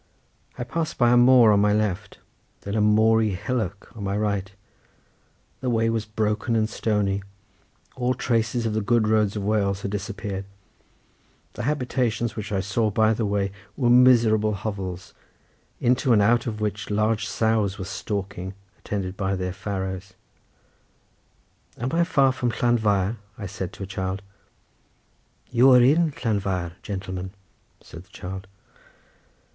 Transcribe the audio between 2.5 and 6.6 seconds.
then a moory hillock on my right; the way was broken